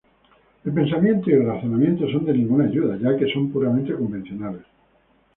El 0.65 0.73
pensamiento 0.73 1.29
y 1.29 1.33
el 1.33 1.45
razonamiento 1.45 2.09
son 2.09 2.25
de 2.25 2.33
ninguna 2.33 2.63
ayuda, 2.65 2.97
ya 2.97 3.15
que 3.15 3.31
son 3.31 3.51
puramente 3.51 3.93
convencionales. 3.93 4.63